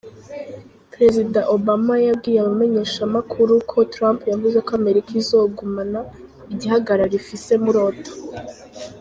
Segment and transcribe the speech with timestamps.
[0.93, 5.99] Prezida Obama yabwiye abamenyeshamakuru ko Trump yavuze ko Amerika izogumana
[6.53, 8.09] igihagararo ifise muri Otan.